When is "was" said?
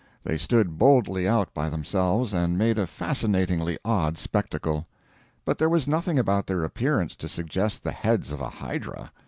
5.69-5.87